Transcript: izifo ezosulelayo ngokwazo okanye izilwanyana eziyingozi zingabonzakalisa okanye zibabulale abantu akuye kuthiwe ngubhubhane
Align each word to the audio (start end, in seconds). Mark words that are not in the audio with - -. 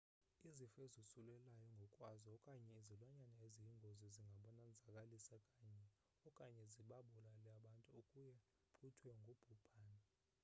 izifo 0.49 0.77
ezosulelayo 0.87 1.65
ngokwazo 1.75 2.27
okanye 2.37 2.71
izilwanyana 2.81 3.37
eziyingozi 3.47 4.07
zingabonzakalisa 4.15 5.37
okanye 6.27 6.63
zibabulale 6.73 7.33
abantu 7.57 7.89
akuye 7.99 8.35
kuthiwe 8.77 9.13
ngubhubhane 9.21 10.01